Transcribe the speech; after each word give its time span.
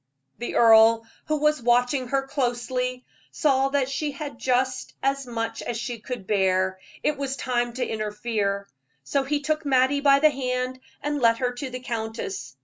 The 0.39 0.55
earl, 0.55 1.05
who 1.25 1.35
was 1.37 1.61
watching 1.61 2.07
her 2.07 2.23
closely, 2.25 3.05
saw 3.31 3.69
that 3.69 3.87
she 3.87 4.09
had 4.13 4.39
just 4.39 4.95
as 5.03 5.27
much 5.27 5.61
as 5.61 5.77
she 5.77 5.99
could 5.99 6.25
bear 6.25 6.79
it 7.03 7.19
was 7.19 7.35
time 7.35 7.73
to 7.73 7.85
interfere; 7.87 8.67
so 9.03 9.21
he 9.21 9.41
took 9.41 9.63
Mattie 9.63 10.01
by 10.01 10.17
the 10.17 10.31
hand 10.31 10.79
and 11.03 11.21
led 11.21 11.37
her 11.37 11.51
to 11.53 11.69
the 11.69 11.81
countess. 11.81 12.55